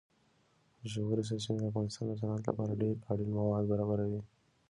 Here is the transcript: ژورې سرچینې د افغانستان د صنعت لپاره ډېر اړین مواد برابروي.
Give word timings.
ژورې 0.91 1.23
سرچینې 1.29 1.59
د 1.61 1.65
افغانستان 1.71 2.05
د 2.07 2.11
صنعت 2.19 2.43
لپاره 2.49 2.79
ډېر 2.81 2.95
اړین 3.11 3.29
مواد 3.37 3.63
برابروي. 3.71 4.21